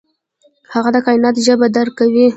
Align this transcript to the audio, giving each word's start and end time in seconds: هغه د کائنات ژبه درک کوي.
هغه 0.73 0.89
د 0.95 0.97
کائنات 1.05 1.35
ژبه 1.45 1.67
درک 1.75 1.93
کوي. 1.99 2.25